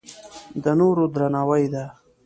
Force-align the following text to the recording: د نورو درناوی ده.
د 0.63 0.65
نورو 0.79 1.03
درناوی 1.13 1.65
ده. 1.73 1.85